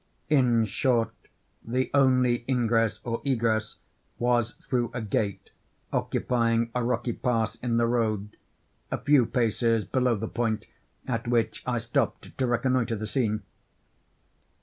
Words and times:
In 0.29 0.65
short, 0.65 1.11
the 1.63 1.91
only 1.93 2.43
ingress 2.49 2.99
or 3.03 3.21
egress 3.23 3.75
was 4.17 4.53
through 4.53 4.89
a 4.95 5.01
gate 5.03 5.51
occupying 5.93 6.71
a 6.73 6.83
rocky 6.83 7.13
pass 7.13 7.53
in 7.57 7.77
the 7.77 7.85
road, 7.85 8.35
a 8.89 8.97
few 8.97 9.27
paces 9.27 9.85
below 9.85 10.15
the 10.15 10.27
point 10.27 10.65
at 11.07 11.27
which 11.27 11.61
I 11.67 11.77
stopped 11.77 12.35
to 12.39 12.47
reconnoitre 12.47 12.95
the 12.95 13.05
scene. 13.05 13.43